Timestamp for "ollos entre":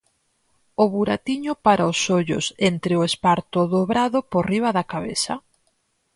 2.19-2.93